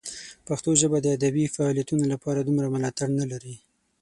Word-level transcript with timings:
پښتو 0.47 0.69
ژبه 0.81 0.97
د 1.01 1.07
ادبي 1.17 1.45
فعالیتونو 1.55 2.03
لپاره 2.13 2.39
دومره 2.41 2.67
ملاتړ 2.75 3.07
نه 3.19 3.25
لري. 3.31 3.55